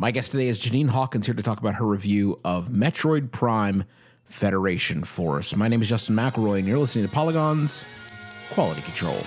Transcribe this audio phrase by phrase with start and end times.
[0.00, 3.84] My guest today is Janine Hawkins here to talk about her review of Metroid Prime
[4.24, 5.54] Federation Force.
[5.54, 7.84] My name is Justin McElroy, and you're listening to Polygon's
[8.50, 9.22] Quality Control.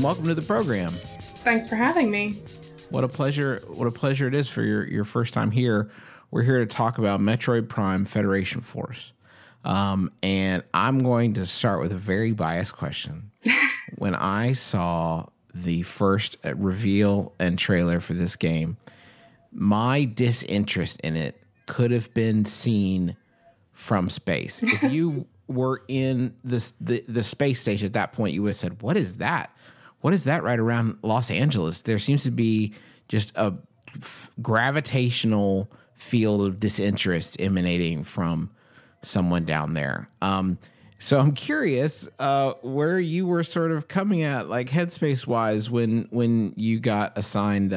[0.00, 0.94] Janine, welcome to the program.
[1.44, 2.42] Thanks for having me.
[2.88, 3.62] What a pleasure!
[3.68, 5.90] What a pleasure it is for your your first time here.
[6.30, 9.12] We're here to talk about Metroid Prime Federation Force,
[9.64, 13.30] um, and I'm going to start with a very biased question.
[13.98, 18.76] when I saw the first uh, reveal and trailer for this game,
[19.52, 23.16] my disinterest in it could have been seen
[23.72, 24.62] from space.
[24.62, 28.56] If you were in this the, the space station at that point, you would have
[28.56, 29.54] said, "What is that?
[30.00, 32.72] What is that right around Los Angeles?" There seems to be
[33.08, 33.54] just a
[33.96, 38.50] f- gravitational field of disinterest emanating from
[39.02, 40.08] someone down there.
[40.22, 40.58] Um,
[40.98, 46.06] so I'm curious uh, where you were sort of coming at, like headspace wise, when
[46.10, 47.72] when you got assigned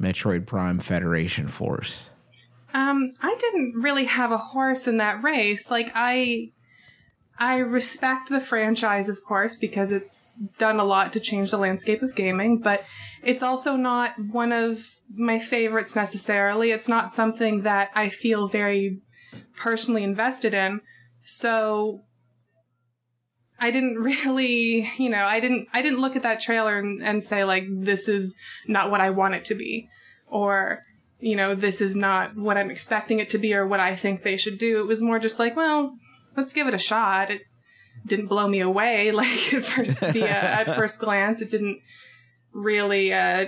[0.00, 2.10] Metroid Prime Federation Force.
[2.74, 5.70] Um, I didn't really have a horse in that race.
[5.70, 6.50] Like I
[7.38, 12.02] I respect the franchise, of course, because it's done a lot to change the landscape
[12.02, 12.86] of gaming, but
[13.22, 16.70] it's also not one of my favorites necessarily.
[16.70, 19.00] It's not something that I feel very
[19.56, 20.80] personally invested in.
[21.22, 22.02] So
[23.58, 27.24] I didn't really, you know, I didn't I didn't look at that trailer and, and
[27.24, 29.88] say like this is not what I want it to be
[30.26, 30.84] or
[31.22, 34.22] you know, this is not what I'm expecting it to be or what I think
[34.22, 34.80] they should do.
[34.80, 35.96] It was more just like, well,
[36.36, 37.30] let's give it a shot.
[37.30, 37.42] It
[38.06, 41.40] didn't blow me away like at first the, uh, at first glance.
[41.40, 41.80] It didn't
[42.52, 43.46] really uh,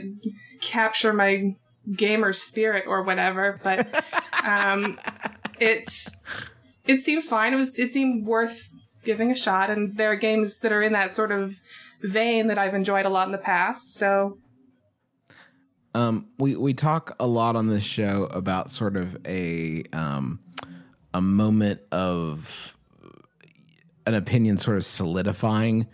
[0.60, 1.54] capture my
[1.96, 4.04] gamer spirit or whatever, but
[4.44, 4.98] um,
[5.58, 6.24] it's
[6.86, 7.52] it seemed fine.
[7.52, 8.70] It was it seemed worth
[9.04, 11.60] giving a shot, and there are games that are in that sort of
[12.02, 13.94] vein that I've enjoyed a lot in the past.
[13.94, 14.38] So
[15.94, 20.40] um, we we talk a lot on this show about sort of a um,
[21.14, 22.76] a moment of
[24.06, 25.86] an opinion sort of solidifying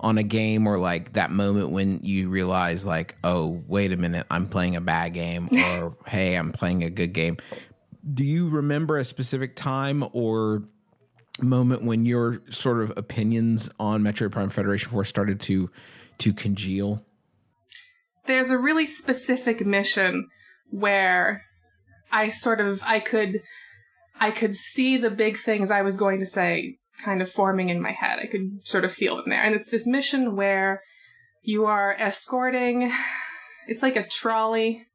[0.00, 4.24] on a game or like that moment when you realize like oh wait a minute
[4.30, 7.36] i'm playing a bad game or hey i'm playing a good game.
[8.14, 10.62] Do you remember a specific time or
[11.40, 15.68] moment when your sort of opinions on metroid prime federation force started to
[16.18, 17.04] to congeal?
[18.26, 20.28] There's a really specific mission
[20.70, 21.42] where
[22.12, 23.42] i sort of i could
[24.20, 27.80] i could see the big things i was going to say kind of forming in
[27.80, 28.18] my head.
[28.18, 29.42] I could sort of feel them there.
[29.42, 30.82] And it's this mission where
[31.42, 32.92] you are escorting
[33.68, 34.86] it's like a trolley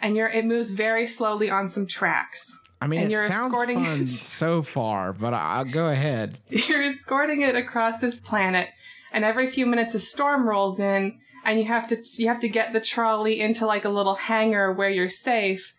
[0.00, 2.56] and you're it moves very slowly on some tracks.
[2.80, 4.08] I mean, and it you're sounds escorting fun it.
[4.08, 6.38] so far, but I'll go ahead.
[6.48, 8.68] You're escorting it across this planet
[9.10, 12.48] and every few minutes a storm rolls in and you have to you have to
[12.48, 15.74] get the trolley into like a little hangar where you're safe.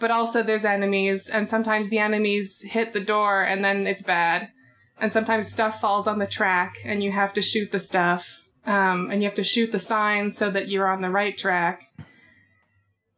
[0.00, 4.48] But also there's enemies and sometimes the enemies hit the door and then it's bad.
[5.00, 9.10] And sometimes stuff falls on the track and you have to shoot the stuff um,
[9.10, 11.84] and you have to shoot the signs so that you're on the right track.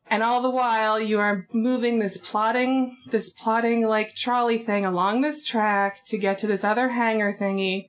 [0.06, 5.20] And all the while you are moving this plotting this plotting like trolley thing along
[5.20, 7.88] this track to get to this other hangar thingy.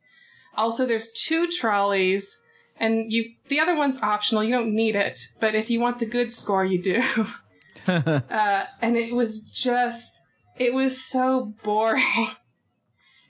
[0.56, 2.38] Also there's two trolleys
[2.80, 4.44] and you the other one's optional.
[4.44, 7.04] You don't need it but if you want the good score you do
[7.88, 10.22] uh, and it was just
[10.58, 12.04] it was so boring.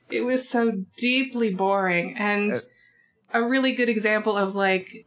[0.09, 2.57] It was so deeply boring and Uh,
[3.33, 5.05] a really good example of like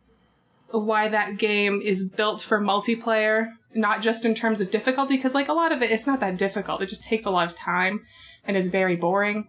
[0.71, 5.49] why that game is built for multiplayer not just in terms of difficulty because like
[5.49, 6.81] a lot of it it's not that difficult.
[6.83, 8.00] It just takes a lot of time
[8.44, 9.49] and is very boring.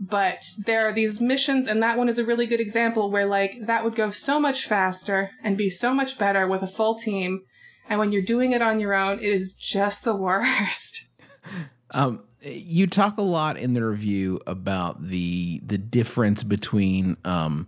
[0.00, 3.58] But there are these missions and that one is a really good example where like
[3.66, 7.42] that would go so much faster and be so much better with a full team
[7.88, 11.08] and when you're doing it on your own it is just the worst
[11.90, 17.66] Um, you talk a lot in the review about the the difference between um,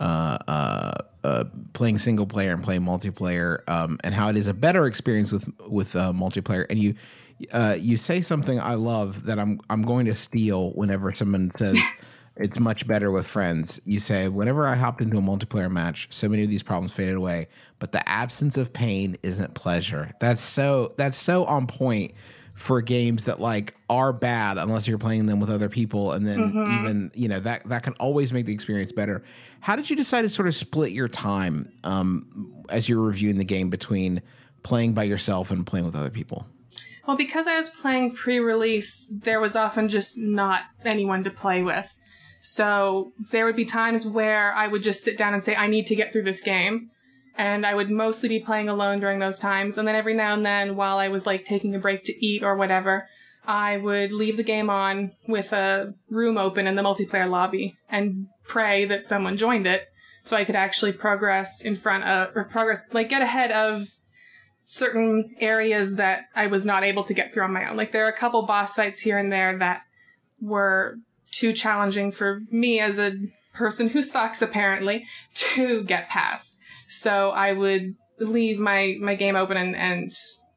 [0.00, 0.94] uh, uh,
[1.24, 5.32] uh, playing single player and playing multiplayer, um, and how it is a better experience
[5.32, 6.66] with with uh, multiplayer.
[6.70, 6.94] And you
[7.52, 11.78] uh, you say something I love that I'm I'm going to steal whenever someone says.
[12.36, 13.80] It's much better with friends.
[13.84, 17.14] You say, whenever I hopped into a multiplayer match, so many of these problems faded
[17.14, 17.48] away,
[17.78, 20.10] but the absence of pain isn't pleasure.
[20.20, 22.12] That's so that's so on point
[22.54, 26.38] for games that like are bad unless you're playing them with other people and then
[26.38, 26.80] Mm-hmm.
[26.84, 29.22] even you know that that can always make the experience better
[29.60, 33.44] how did you decide to sort of split your time um, as you're reviewing the
[33.44, 34.20] game between
[34.64, 36.46] playing by yourself and playing with other people
[37.08, 41.62] Well, because I was playing pre release, there was often just not anyone to play
[41.62, 41.96] with.
[42.44, 45.86] So there would be times where I would just sit down and say, I need
[45.86, 46.90] to get through this game.
[47.38, 49.78] And I would mostly be playing alone during those times.
[49.78, 52.42] And then every now and then, while I was like taking a break to eat
[52.42, 53.08] or whatever,
[53.46, 58.26] I would leave the game on with a room open in the multiplayer lobby and
[58.44, 59.86] pray that someone joined it
[60.24, 63.86] so I could actually progress in front of, or progress, like get ahead of
[64.64, 67.76] certain areas that I was not able to get through on my own.
[67.76, 69.82] Like there are a couple boss fights here and there that
[70.40, 70.98] were
[71.32, 73.12] too challenging for me as a
[73.52, 76.58] person who sucks apparently to get past.
[76.88, 80.12] So I would leave my my game open and, and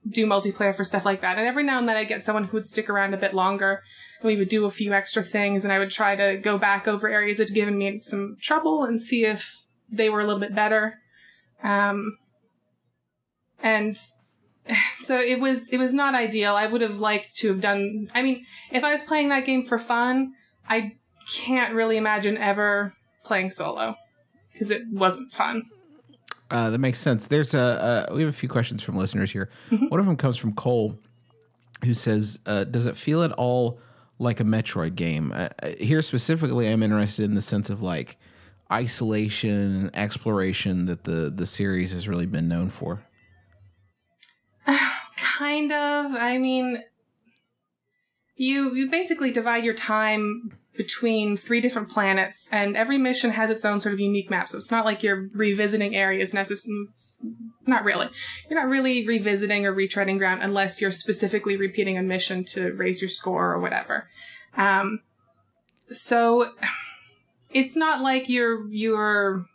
[0.10, 1.38] do multiplayer for stuff like that.
[1.38, 3.82] And every now and then I'd get someone who would stick around a bit longer.
[4.22, 6.88] And we would do a few extra things and I would try to go back
[6.88, 10.40] over areas that had given me some trouble and see if they were a little
[10.40, 11.00] bit better.
[11.64, 12.18] Um,
[13.64, 13.98] and
[15.00, 16.56] so it was it was not ideal.
[16.56, 19.66] I would have liked to have done I mean, if I was playing that game
[19.66, 20.34] for fun,
[20.68, 20.96] I
[21.32, 23.96] can't really imagine ever playing solo
[24.52, 25.64] because it wasn't fun.
[26.52, 27.28] Uh, that makes sense.
[27.28, 27.60] There's a
[28.10, 29.50] uh, we have a few questions from listeners here.
[29.70, 30.98] One of them comes from Cole,
[31.84, 33.80] who says, uh, "Does it feel at all
[34.20, 38.18] like a Metroid game?" Uh, uh, here specifically, I'm interested in the sense of like
[38.72, 43.04] isolation, and exploration that the the series has really been known for.
[45.18, 46.14] Kind of.
[46.14, 46.84] I mean,
[48.36, 53.64] you you basically divide your time between three different planets, and every mission has its
[53.64, 54.50] own sort of unique map.
[54.50, 56.88] So it's not like you're revisiting areas necessarily.
[57.66, 58.10] Not really.
[58.50, 63.02] You're not really revisiting or retreading ground unless you're specifically repeating a mission to raise
[63.02, 64.10] your score or whatever.
[64.58, 65.00] Um,
[65.92, 66.52] so
[67.52, 69.46] it's not like you're you're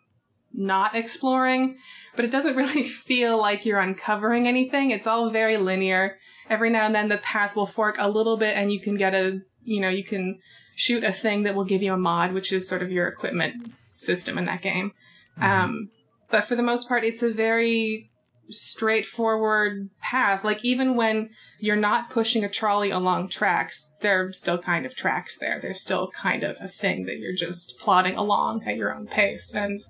[0.53, 1.77] not exploring,
[2.17, 4.91] but it doesn't really feel like you're uncovering anything.
[4.91, 6.19] It's all very linear.
[6.51, 9.15] Every now and then the path will fork a little bit and you can get
[9.15, 10.41] a, you know, you can
[10.75, 13.73] shoot a thing that will give you a mod, which is sort of your equipment
[13.97, 14.93] system in that game.
[15.41, 15.91] Um,
[16.31, 18.11] but for the most part, it's a very
[18.49, 20.45] straightforward path.
[20.45, 21.31] Like even when
[21.61, 25.61] you're not pushing a trolley along tracks, there are still kind of tracks there.
[25.61, 29.55] There's still kind of a thing that you're just plodding along at your own pace.
[29.55, 29.81] And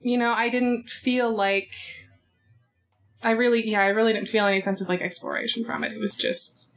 [0.00, 1.72] you know, I didn't feel like
[3.24, 5.92] I really yeah, I really didn't feel any sense of like exploration from it.
[5.92, 6.68] It was just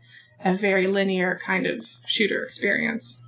[0.44, 3.24] a very linear kind of shooter experience.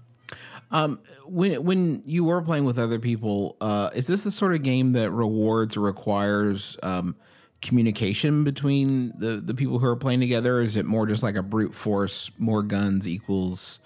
[0.71, 4.63] Um, when when you were playing with other people, uh, is this the sort of
[4.63, 7.15] game that rewards or requires um,
[7.61, 10.57] communication between the the people who are playing together?
[10.57, 13.79] Or is it more just like a brute force, more guns equals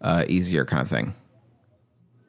[0.00, 1.14] uh, easier kind of thing?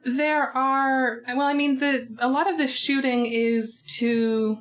[0.04, 4.58] There are well, I mean the a lot of the shooting is to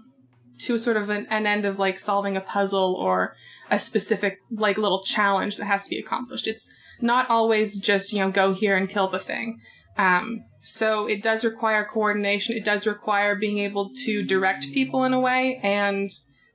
[0.60, 3.36] to sort of an, an end of like solving a puzzle or
[3.70, 6.48] a specific like little challenge that has to be accomplished.
[6.48, 6.70] It's
[7.02, 9.60] not always just, you know, go here and kill the thing.
[9.98, 12.58] Um, so it does require coordination.
[12.58, 15.60] It does require being able to direct people in a way.
[15.64, 16.10] And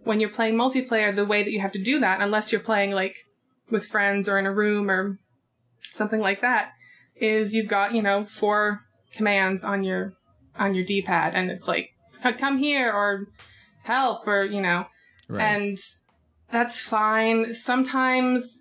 [0.04, 2.92] when you're playing multiplayer, the way that you have to do that, unless you're playing
[2.92, 3.16] like
[3.70, 5.18] with friends or in a room or
[5.82, 6.72] something like that,
[7.16, 8.80] is you've got, you know, four
[9.12, 10.14] commands on your
[10.58, 11.90] on your D-pad and it's like
[12.38, 13.26] come here or
[13.90, 14.86] help or, you know,
[15.28, 15.42] Right.
[15.42, 15.78] and
[16.50, 17.54] that's fine.
[17.54, 18.58] Sometimes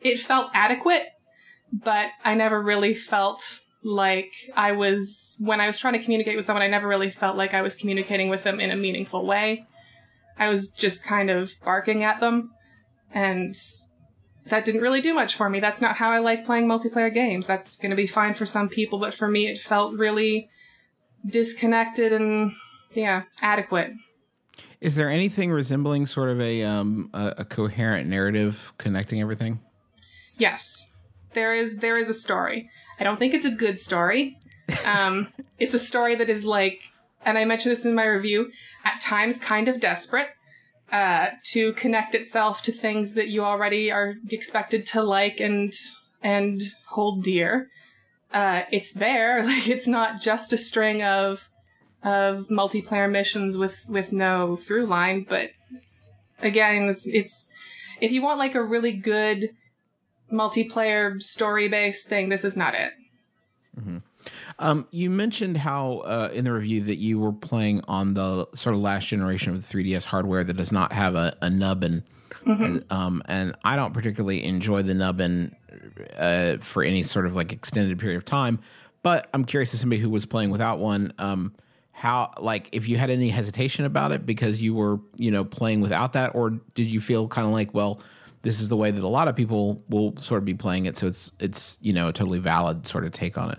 [0.00, 1.04] it felt adequate,
[1.72, 3.42] but I never really felt
[3.82, 7.36] like I was, when I was trying to communicate with someone, I never really felt
[7.36, 9.66] like I was communicating with them in a meaningful way.
[10.38, 12.50] I was just kind of barking at them,
[13.12, 13.54] and
[14.46, 15.60] that didn't really do much for me.
[15.60, 17.46] That's not how I like playing multiplayer games.
[17.46, 20.48] That's going to be fine for some people, but for me, it felt really
[21.26, 22.52] disconnected and,
[22.94, 23.92] yeah, adequate.
[24.80, 29.60] Is there anything resembling sort of a um, a, a coherent narrative connecting everything?
[30.38, 30.94] Yes,
[31.34, 32.70] there is there is a story.
[32.98, 34.38] I don't think it's a good story.
[34.84, 36.82] Um, it's a story that is like,
[37.24, 38.50] and I mentioned this in my review,
[38.84, 40.28] at times kind of desperate
[40.92, 45.72] uh, to connect itself to things that you already are expected to like and
[46.22, 47.68] and hold dear.
[48.32, 51.48] Uh, it's there, like it's not just a string of
[52.02, 55.50] of multiplayer missions with with no through line, but
[56.40, 57.48] again, it's it's
[58.00, 59.50] if you want like a really good
[60.32, 62.92] multiplayer story based thing, this is not it.
[64.58, 68.74] Um, you mentioned how uh, in the review that you were playing on the sort
[68.74, 72.04] of last generation of the 3DS hardware that does not have a, a nubbin.
[72.46, 72.92] Mm-hmm.
[72.94, 75.56] Um, and I don't particularly enjoy the nubbin
[76.18, 78.58] uh, for any sort of like extended period of time.
[79.02, 81.54] But I'm curious as somebody who was playing without one, um,
[82.00, 85.82] how like if you had any hesitation about it because you were you know playing
[85.82, 88.00] without that, or did you feel kind of like well,
[88.40, 90.96] this is the way that a lot of people will sort of be playing it,
[90.96, 93.58] so it's it's you know a totally valid sort of take on it.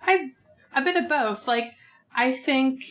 [0.00, 0.30] I
[0.76, 1.48] a bit of both.
[1.48, 1.74] Like
[2.14, 2.84] I think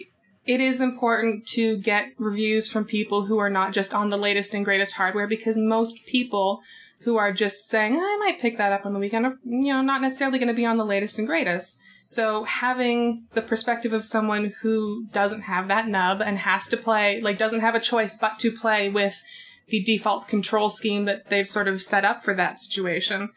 [0.45, 4.53] it is important to get reviews from people who are not just on the latest
[4.53, 6.59] and greatest hardware because most people
[7.07, 9.81] who are just saying, I might pick that up on the weekend, are, you know,
[9.81, 11.79] not necessarily going to be on the latest and greatest.
[12.03, 17.21] So having the perspective of someone who doesn't have that nub and has to play,
[17.21, 19.23] like doesn't have a choice but to play with
[19.69, 23.29] the default control scheme that they've sort of set up for that situation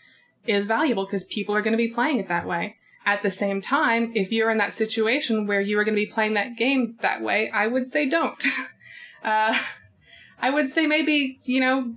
[0.47, 2.75] is valuable because people are going to be playing it that way.
[3.07, 6.11] At the same time, if you're in that situation where you are going to be
[6.11, 8.45] playing that game that way, I would say don't.
[9.23, 9.57] uh,
[10.41, 11.95] I would say maybe, you know,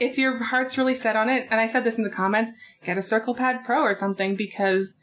[0.00, 2.52] if your heart's really set on it, and I said this in the comments,
[2.84, 4.98] get a Circle Pad Pro or something because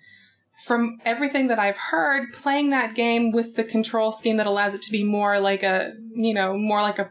[0.63, 4.81] from everything that I've heard, playing that game with the control scheme that allows it
[4.83, 7.09] to be more like a, you know, more like a,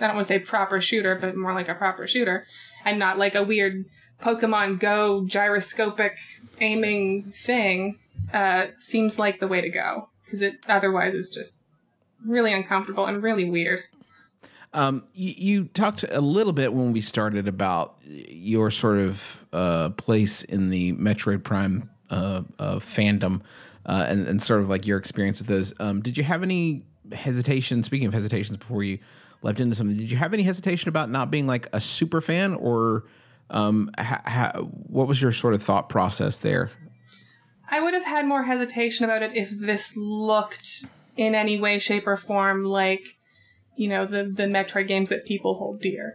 [0.00, 2.46] I don't want to say proper shooter, but more like a proper shooter,
[2.84, 3.84] and not like a weird
[4.22, 6.16] Pokemon Go gyroscopic
[6.60, 7.98] aiming thing,
[8.32, 10.08] uh, seems like the way to go.
[10.24, 11.62] Because it otherwise is just
[12.24, 13.82] really uncomfortable and really weird.
[14.74, 19.90] Um, you, you, talked a little bit when we started about your sort of uh,
[19.90, 23.40] place in the Metroid Prime uh, uh, fandom
[23.86, 25.72] uh, and, and sort of like your experience with those.
[25.78, 27.84] Um, did you have any hesitation?
[27.84, 28.98] Speaking of hesitations, before you
[29.42, 32.54] left into something, did you have any hesitation about not being like a super fan,
[32.54, 33.04] or
[33.50, 36.70] um, ha- ha- what was your sort of thought process there?
[37.70, 42.06] I would have had more hesitation about it if this looked in any way, shape,
[42.06, 43.18] or form like
[43.76, 46.14] you know the the Metroid games that people hold dear.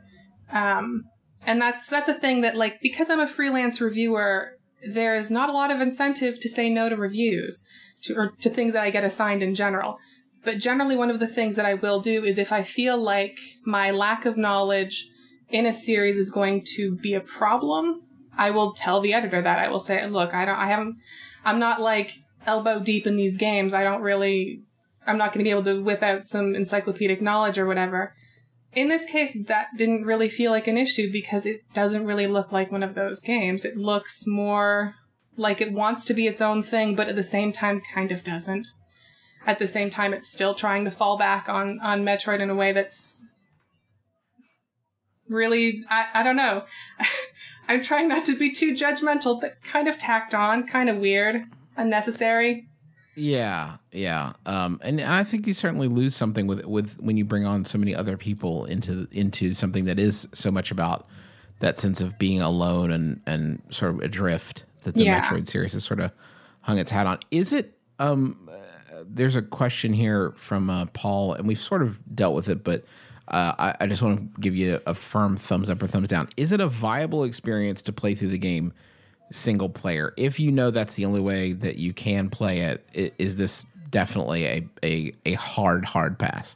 [0.52, 1.06] Um,
[1.46, 4.58] and that's that's a thing that like because I'm a freelance reviewer,
[4.92, 7.64] there is not a lot of incentive to say no to reviews
[8.04, 9.98] to, or to things that I get assigned in general.
[10.44, 13.38] But generally, one of the things that I will do is if I feel like
[13.66, 15.10] my lack of knowledge
[15.50, 18.02] in a series is going to be a problem,
[18.38, 19.60] I will tell the editor that.
[19.60, 20.96] I will say, look, I don't, I haven't,
[21.44, 22.14] I'm not like
[22.46, 23.74] elbow deep in these games.
[23.74, 24.62] I don't really
[25.06, 28.14] I'm not going to be able to whip out some encyclopedic knowledge or whatever.
[28.74, 32.52] In this case, that didn't really feel like an issue because it doesn't really look
[32.52, 33.66] like one of those games.
[33.66, 34.96] It looks more
[35.36, 38.24] like it wants to be its own thing, but at the same time, kind of
[38.24, 38.68] doesn't.
[39.48, 42.56] At the same time, it's still trying to fall back on, on Metroid in a
[42.56, 43.28] way that's
[45.28, 46.66] really, I, I don't know.
[47.68, 51.44] I'm trying not to be too judgmental, but kind of tacked on, kind of weird,
[51.78, 52.68] unnecessary.
[53.16, 57.46] Yeah, yeah, um, and I think you certainly lose something with with when you bring
[57.46, 61.08] on so many other people into into something that is so much about
[61.60, 65.22] that sense of being alone and and sort of adrift that the yeah.
[65.22, 66.12] Metroid series has sort of
[66.62, 67.20] hung its hat on.
[67.32, 67.78] Is it?
[68.00, 72.48] Um, uh, there's a question here from uh, Paul, and we've sort of dealt with
[72.48, 72.86] it, but
[73.28, 76.30] uh, I, I, just want to give you a firm thumbs up or thumbs down.
[76.38, 78.74] Is it a viable experience to play through the game
[79.32, 80.14] single player.
[80.18, 84.46] If you know that's the only way that you can play it, is this definitely
[84.46, 86.56] a a, a hard hard pass?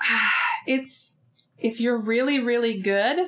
[0.66, 1.18] It's
[1.56, 3.26] if you're really really good,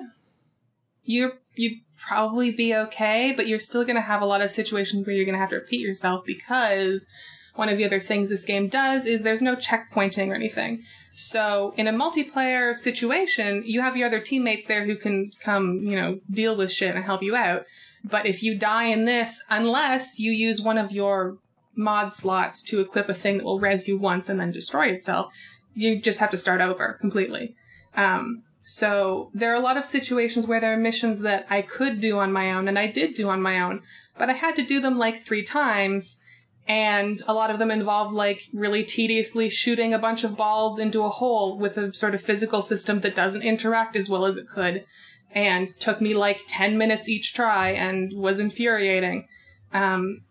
[1.05, 5.17] you you probably be okay, but you're still to have a lot of situations where
[5.17, 7.07] you're to have to repeat yourself because
[7.55, 10.85] one of the other things this game does is there's no checkpointing or anything.
[11.13, 15.97] So in a multiplayer situation, you have your other teammates there who can come, you
[15.97, 17.65] know, deal with shit and help you out.
[18.05, 21.39] But if you die in this, unless you use one of your
[21.75, 25.33] mod slots to equip a thing that will res you once and then destroy itself,
[25.75, 27.55] you just have to start over completely.
[27.95, 32.01] Um, so there are a lot of situations where there are missions that I could
[32.01, 33.83] do on my own, and I did do on my own,
[34.17, 36.19] but I had to do them like three times
[36.67, 41.03] and a lot of them involved like really tediously shooting a bunch of balls into
[41.03, 44.49] a hole with a sort of physical system that doesn't interact as well as it
[44.49, 44.85] could.
[45.33, 49.29] And took me like 10 minutes each try and was infuriating.
[49.73, 50.23] Um,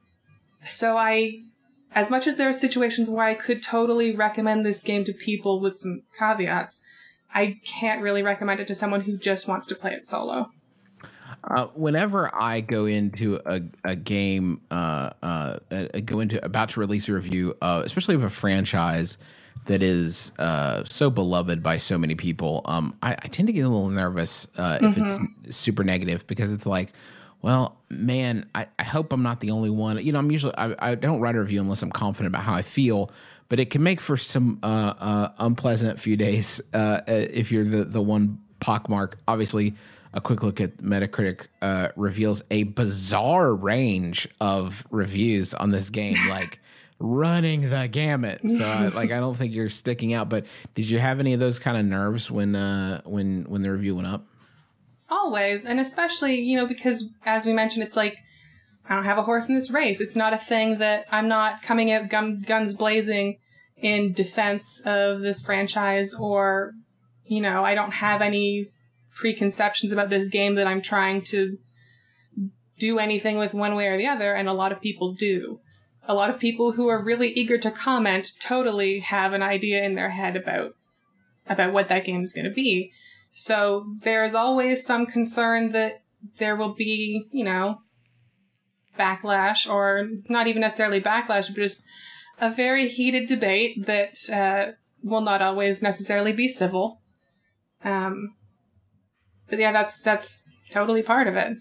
[0.65, 1.37] so i
[1.93, 5.59] as much as there are situations where i could totally recommend this game to people
[5.59, 6.81] with some caveats
[7.33, 10.47] i can't really recommend it to someone who just wants to play it solo
[11.43, 15.59] uh, whenever I go into a, a game, uh, uh,
[16.05, 19.17] go into about to release a review, uh, especially of a franchise
[19.65, 23.61] that is uh, so beloved by so many people, um, I, I, tend to get
[23.61, 24.85] a little nervous mm-hmm.
[24.85, 25.51] if it's mm-hmm.
[25.51, 26.93] super negative because it's like,
[27.41, 30.03] Well, man, I, I hope I'm not the only one.
[30.03, 32.53] You know, I'm usually I, I don't write a review unless I'm confident about how
[32.53, 33.11] I feel,
[33.47, 37.65] but it can make for some uh, uh, unpleasant few days uh, uh if you're
[37.65, 39.13] the the one pockmark.
[39.27, 39.75] Obviously,
[40.13, 46.15] a quick look at Metacritic uh, reveals a bizarre range of reviews on this game,
[46.29, 46.59] like
[46.99, 48.41] running the gamut.
[48.41, 50.29] So, uh, like, I don't think you're sticking out.
[50.29, 53.71] But did you have any of those kind of nerves when uh, when when the
[53.71, 54.25] review went up?
[55.11, 58.17] Always, and especially, you know, because as we mentioned, it's like
[58.87, 60.01] I don't have a horse in this race.
[60.01, 63.37] It's not a thing that I'm not coming out gun, guns blazing
[63.77, 66.73] in defense of this franchise, or
[67.25, 68.69] you know, I don't have any
[69.19, 71.57] preconceptions about this game that I'm trying to
[72.77, 75.59] do anything with one way or the other, and a lot of people do.
[76.07, 79.95] A lot of people who are really eager to comment totally have an idea in
[79.95, 80.71] their head about
[81.47, 82.91] about what that game is going to be.
[83.31, 86.03] So there's always some concern that
[86.37, 87.81] there will be, you know,
[88.97, 91.83] backlash, or not even necessarily backlash, but just
[92.39, 94.73] a very heated debate that uh,
[95.03, 97.01] will not always necessarily be civil.
[97.83, 98.35] Um,
[99.49, 101.57] but yeah, that's that's totally part of it.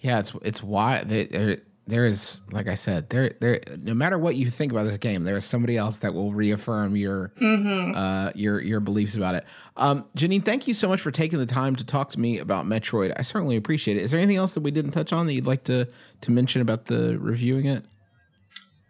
[0.00, 3.60] Yeah, it's it's why they, there is, like I said, there, there.
[3.82, 6.96] No matter what you think about this game, there is somebody else that will reaffirm
[6.96, 7.94] your, mm-hmm.
[7.94, 9.44] uh, your, your beliefs about it.
[9.76, 12.64] Um, Janine, thank you so much for taking the time to talk to me about
[12.64, 13.12] Metroid.
[13.18, 14.02] I certainly appreciate it.
[14.02, 15.86] Is there anything else that we didn't touch on that you'd like to
[16.22, 17.84] to mention about the reviewing it?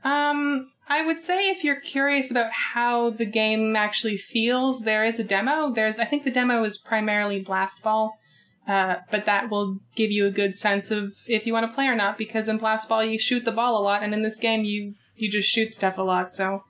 [0.05, 5.19] Um, I would say if you're curious about how the game actually feels, there is
[5.19, 5.73] a demo.
[5.73, 8.17] There's, I think the demo is primarily Blast Ball.
[8.67, 11.87] Uh, but that will give you a good sense of if you want to play
[11.87, 14.39] or not, because in Blast Ball you shoot the ball a lot, and in this
[14.39, 16.33] game you you just shoot stuff a lot.
[16.33, 16.65] So,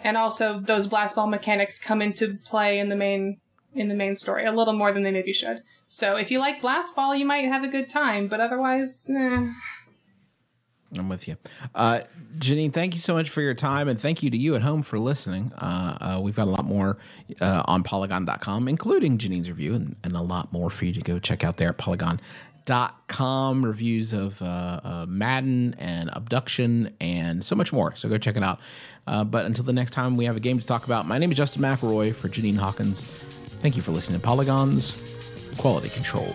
[0.00, 3.38] and also those Blast Ball mechanics come into play in the main
[3.74, 5.62] in the main story a little more than they maybe should.
[5.88, 9.48] So if you like Blast Ball, you might have a good time, but otherwise, eh,
[10.98, 11.36] I'm with you.
[11.74, 12.00] Uh,
[12.38, 14.82] Janine, thank you so much for your time, and thank you to you at home
[14.82, 15.52] for listening.
[15.54, 16.98] Uh, uh, we've got a lot more
[17.40, 21.18] uh, on polygon.com, including Janine's review, and, and, a lot more for you to go
[21.18, 23.64] check out there at polygon.com.
[23.64, 27.94] Reviews of uh, uh, Madden and Abduction and so much more.
[27.96, 28.60] So go check it out.
[29.06, 31.38] but until the next time we have a game to talk about, my name is
[31.38, 33.04] Justin McElroy for Janine Hawkins.
[33.62, 34.96] Thank you for listening to Polygons
[35.56, 36.32] Quality Control.